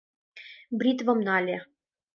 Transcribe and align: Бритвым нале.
Бритвым 0.79 1.19
нале. 1.27 1.57